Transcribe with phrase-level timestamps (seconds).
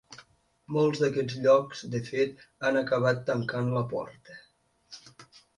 [0.77, 4.43] Molts d’aquests llocs, de fet, han acabat tancant la porta.